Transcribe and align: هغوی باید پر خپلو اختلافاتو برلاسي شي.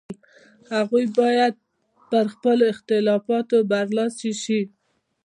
هغوی 0.75 1.05
باید 1.19 1.53
پر 2.09 2.25
خپلو 2.33 2.63
اختلافاتو 2.73 3.57
برلاسي 3.71 4.31
شي. 4.43 4.61